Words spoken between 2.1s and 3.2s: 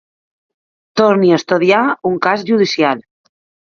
un cas judicial.